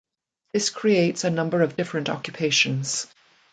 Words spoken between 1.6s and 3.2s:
of different occupations.